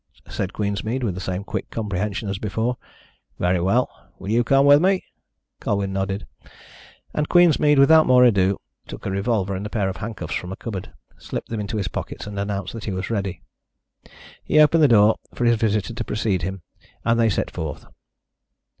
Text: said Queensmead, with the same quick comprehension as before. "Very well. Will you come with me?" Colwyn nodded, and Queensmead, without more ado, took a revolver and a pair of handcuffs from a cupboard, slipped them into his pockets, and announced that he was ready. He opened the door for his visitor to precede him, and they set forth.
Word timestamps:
said 0.27 0.51
Queensmead, 0.51 1.03
with 1.03 1.13
the 1.13 1.21
same 1.21 1.43
quick 1.43 1.69
comprehension 1.69 2.27
as 2.27 2.39
before. 2.39 2.75
"Very 3.37 3.59
well. 3.61 3.87
Will 4.17 4.31
you 4.31 4.43
come 4.43 4.65
with 4.65 4.81
me?" 4.81 5.05
Colwyn 5.59 5.93
nodded, 5.93 6.25
and 7.13 7.29
Queensmead, 7.29 7.77
without 7.77 8.07
more 8.07 8.23
ado, 8.23 8.57
took 8.87 9.05
a 9.05 9.11
revolver 9.11 9.53
and 9.55 9.63
a 9.63 9.69
pair 9.69 9.89
of 9.89 9.97
handcuffs 9.97 10.33
from 10.33 10.51
a 10.51 10.55
cupboard, 10.55 10.91
slipped 11.19 11.49
them 11.49 11.59
into 11.59 11.77
his 11.77 11.87
pockets, 11.87 12.25
and 12.25 12.39
announced 12.39 12.73
that 12.73 12.85
he 12.85 12.91
was 12.91 13.11
ready. 13.11 13.43
He 14.43 14.59
opened 14.59 14.81
the 14.81 14.87
door 14.87 15.17
for 15.35 15.45
his 15.45 15.57
visitor 15.57 15.93
to 15.93 16.03
precede 16.03 16.41
him, 16.41 16.63
and 17.05 17.19
they 17.19 17.29
set 17.29 17.51
forth. 17.51 17.85